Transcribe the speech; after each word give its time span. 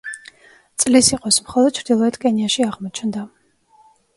წლის 0.83 1.09
იყოს, 1.17 1.37
მხოლოდ 1.49 1.77
ჩრდილოეთ 1.81 2.17
კენიაში 2.25 2.67
აღმოჩნდა. 2.69 3.29